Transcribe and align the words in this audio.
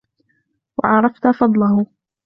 وَعَرَفْتَ 0.77 1.27
فَضْلَهُ 1.27 1.85